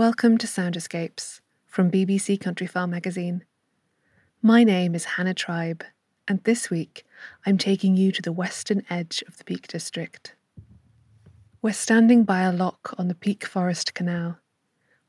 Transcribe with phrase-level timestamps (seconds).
[0.00, 3.44] Welcome to Sound Escapes from BBC Countryfile magazine.
[4.40, 5.84] My name is Hannah Tribe,
[6.26, 7.04] and this week
[7.44, 10.34] I'm taking you to the western edge of the Peak District.
[11.60, 14.38] We're standing by a lock on the Peak Forest Canal,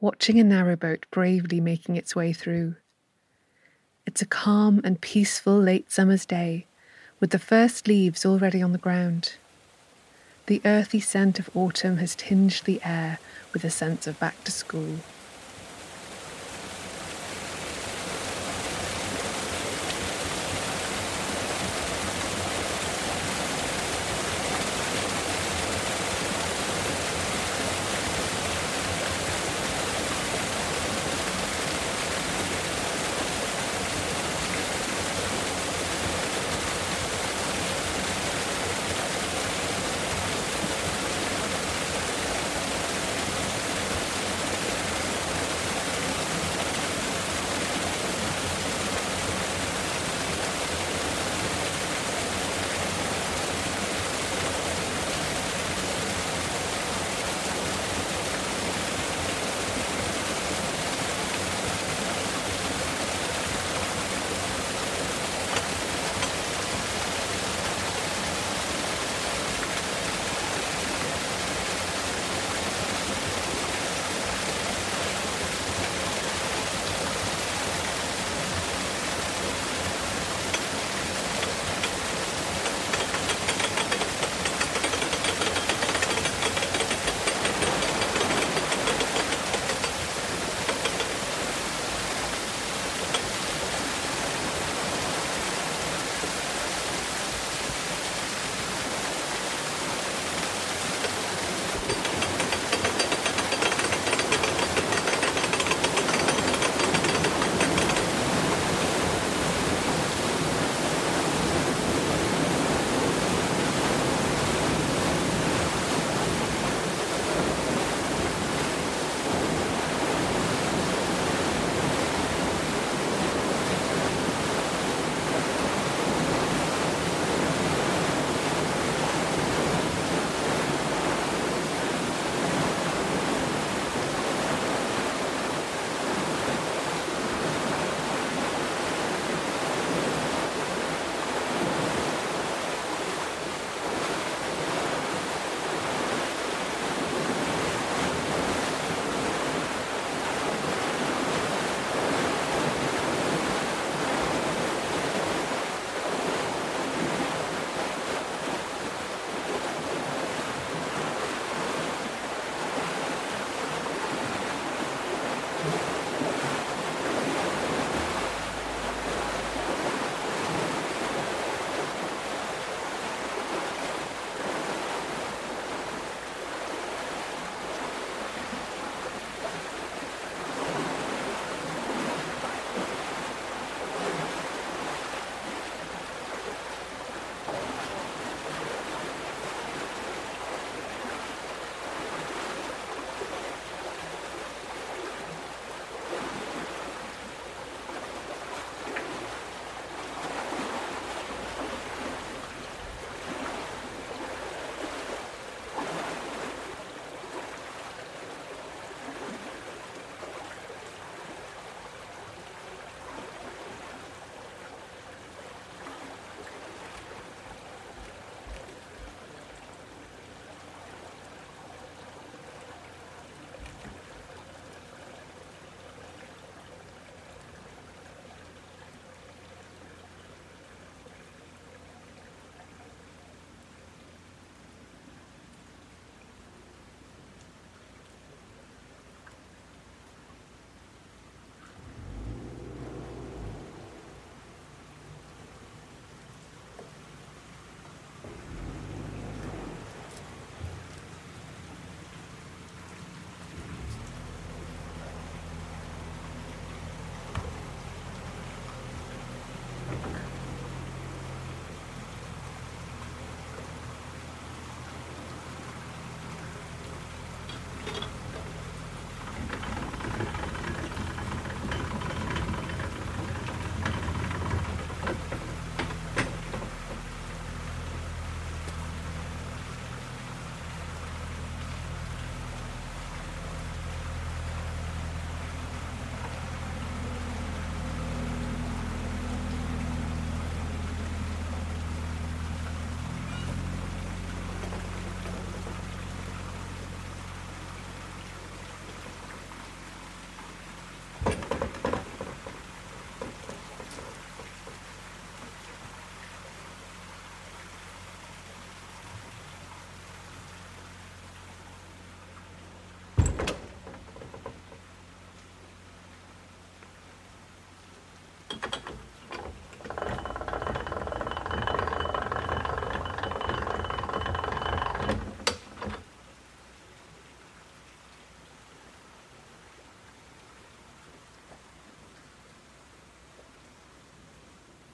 [0.00, 2.74] watching a narrowboat bravely making its way through.
[4.06, 6.66] It's a calm and peaceful late summer's day,
[7.20, 9.34] with the first leaves already on the ground.
[10.50, 13.20] The earthy scent of autumn has tinged the air
[13.52, 14.96] with a sense of back to school.